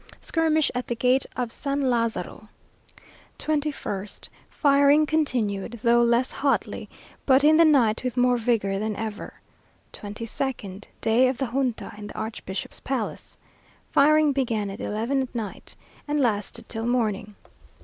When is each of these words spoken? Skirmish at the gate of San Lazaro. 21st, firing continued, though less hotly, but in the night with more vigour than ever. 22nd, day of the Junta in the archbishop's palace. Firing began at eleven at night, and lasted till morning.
Skirmish 0.19 0.71
at 0.73 0.87
the 0.87 0.95
gate 0.95 1.27
of 1.35 1.51
San 1.51 1.87
Lazaro. 1.87 2.49
21st, 3.37 4.29
firing 4.49 5.05
continued, 5.05 5.79
though 5.83 6.01
less 6.01 6.31
hotly, 6.31 6.89
but 7.27 7.43
in 7.43 7.57
the 7.57 7.65
night 7.65 8.03
with 8.03 8.17
more 8.17 8.35
vigour 8.37 8.79
than 8.79 8.95
ever. 8.95 9.35
22nd, 9.93 10.85
day 11.01 11.27
of 11.27 11.37
the 11.37 11.51
Junta 11.51 11.93
in 11.99 12.07
the 12.07 12.17
archbishop's 12.17 12.79
palace. 12.79 13.37
Firing 13.91 14.31
began 14.33 14.71
at 14.71 14.79
eleven 14.81 15.21
at 15.21 15.35
night, 15.35 15.75
and 16.07 16.19
lasted 16.19 16.67
till 16.67 16.87
morning. 16.87 17.35